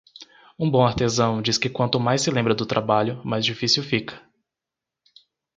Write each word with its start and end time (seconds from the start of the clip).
Um 0.57 0.67
bom 0.67 0.83
artesão 0.83 1.43
diz 1.43 1.59
que 1.59 1.69
quanto 1.69 1.99
mais 1.99 2.23
se 2.23 2.31
lembra 2.31 2.55
do 2.55 2.65
trabalho, 2.65 3.21
mais 3.23 3.45
difícil 3.45 3.83
fica. 3.83 4.19